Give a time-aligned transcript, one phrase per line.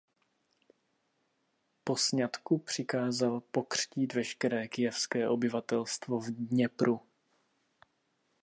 [1.83, 6.99] Po sňatku přikázal pokřtít veškeré kyjevské obyvatelstvo v Dněpru.